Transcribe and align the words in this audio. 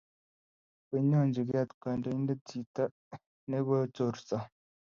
koinyochi 0.87 1.41
kaat 1.49 1.69
kandoinde 1.83 2.33
chito 2.47 2.83
ne 3.49 3.57
kochorso 3.67 4.37